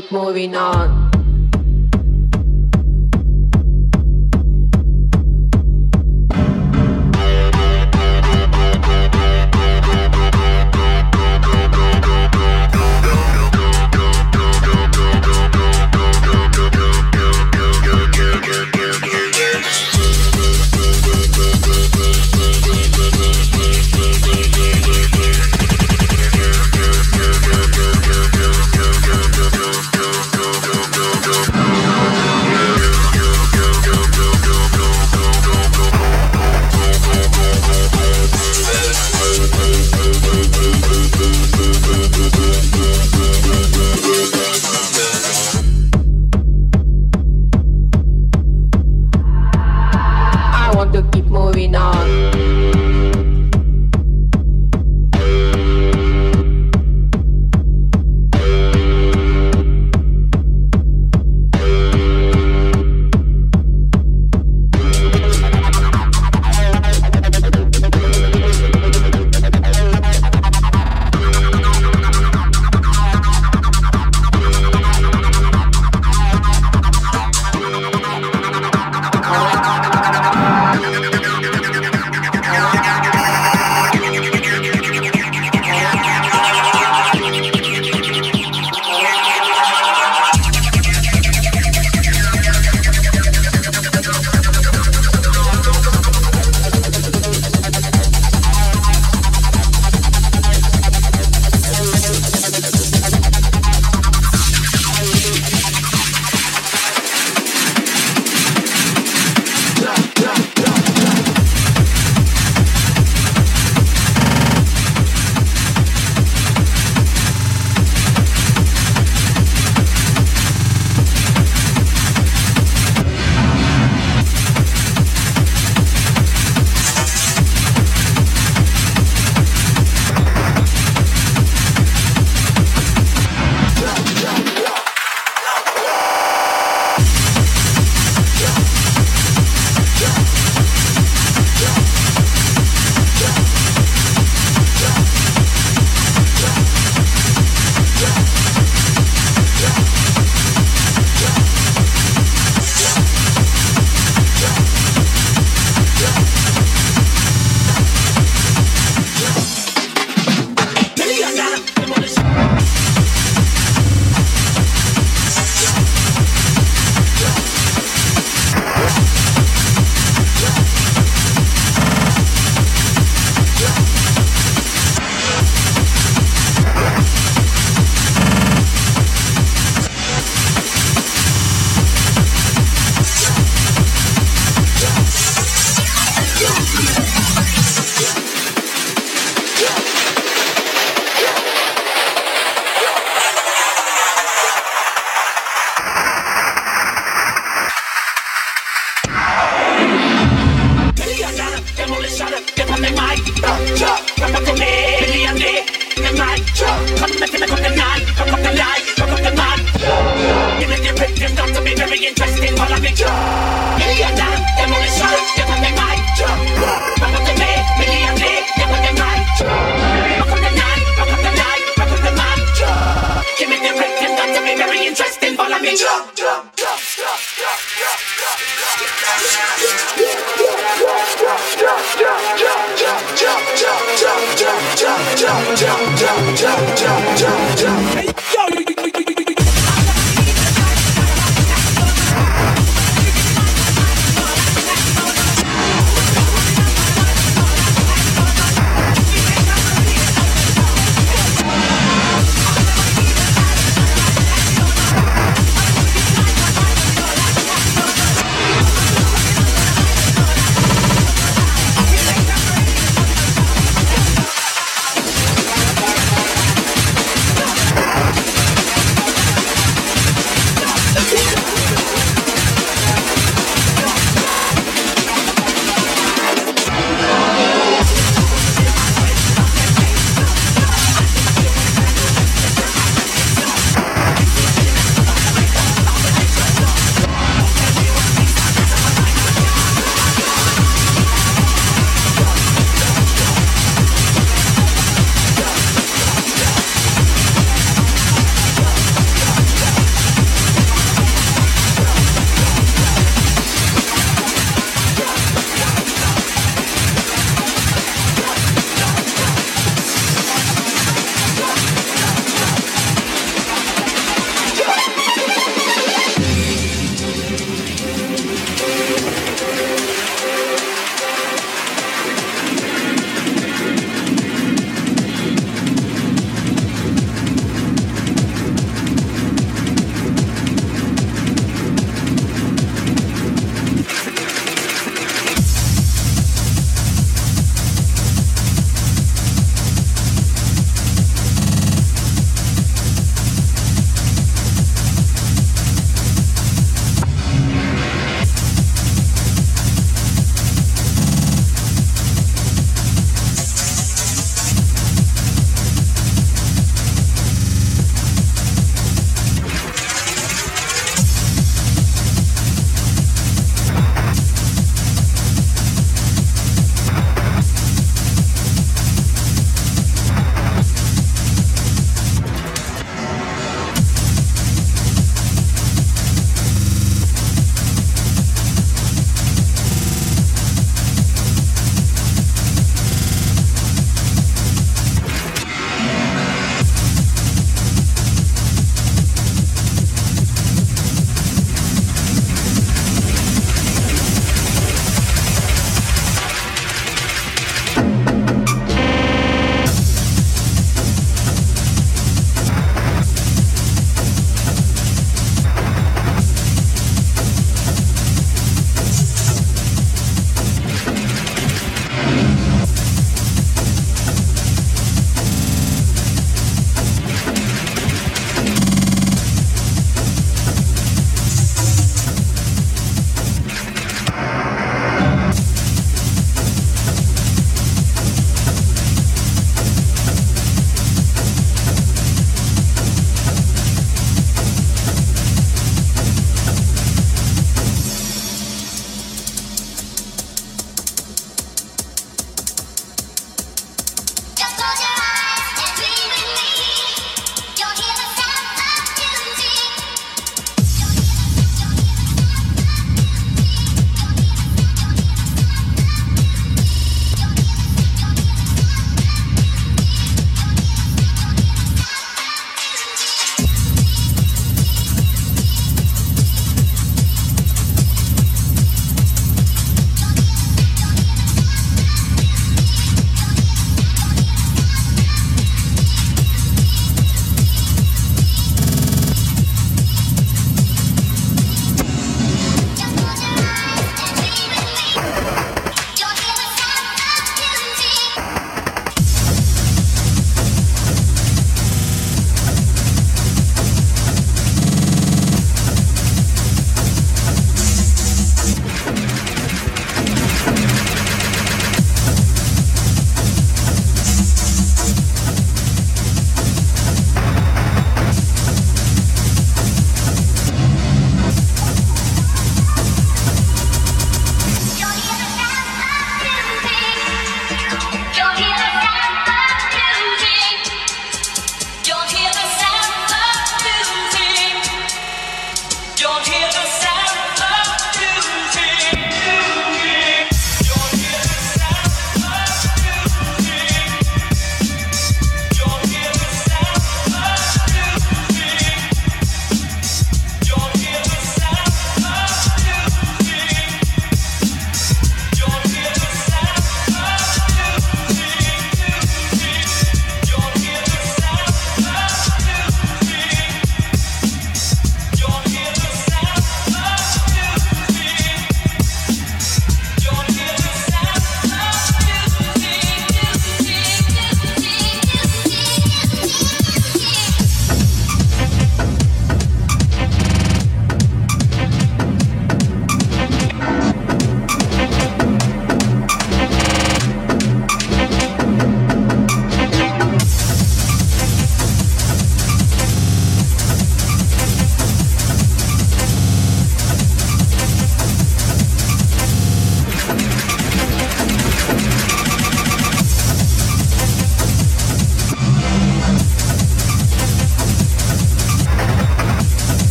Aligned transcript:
Keep 0.00 0.12
moving 0.12 0.54
on. 0.54 1.07